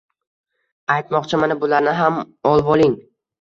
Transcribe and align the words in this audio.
Aytmoqchi, 0.93 1.39
mana 1.43 1.59
bularni 1.65 1.93
ham 2.01 2.19
olvoling. 2.55 2.99